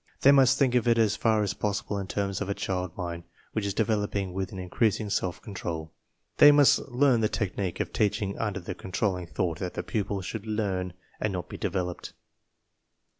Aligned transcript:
They 0.21 0.31
must 0.31 0.57
think 0.57 0.73
of 0.73 0.87
it 0.87 0.97
as 0.97 1.15
far 1.15 1.43
as 1.43 1.53
possible 1.53 1.99
in 1.99 2.07
terms 2.07 2.41
of 2.41 2.49
a 2.49 2.55
child 2.55 2.97
mind 2.97 3.21
which 3.53 3.67
is 3.67 3.75
developing 3.75 4.33
with 4.33 4.51
an 4.51 4.57
increasing 4.57 5.11
self 5.11 5.39
control. 5.43 5.91
They 6.37 6.51
must 6.51 6.79
learn 6.89 7.21
the 7.21 7.29
technique 7.29 7.79
of 7.79 7.93
teaching 7.93 8.35
under 8.39 8.59
the 8.59 8.73
controlling 8.73 9.27
thought 9.27 9.59
that 9.59 9.75
the 9.75 9.83
pupil 9.83 10.23
should 10.23 10.47
learn 10.47 10.93
and 11.19 11.31
not 11.31 11.49
be 11.49 11.57
developed. 11.59 12.13